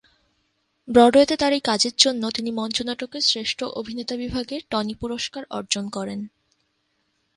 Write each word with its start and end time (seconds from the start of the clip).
ব্রডওয়েতে 0.87 1.35
তার 1.37 1.51
এই 1.53 1.63
কাজের 1.65 1.95
জন্য 1.97 2.23
তিনি 2.31 2.49
মঞ্চনাটকে 2.51 3.19
শ্রেষ্ঠ 3.21 3.59
অভিনেতা 3.79 4.15
বিভাগে 4.15 4.57
টনি 4.69 4.93
পুরস্কার 4.95 5.43
অর্জন 5.49 5.85
করেন। 5.89 6.19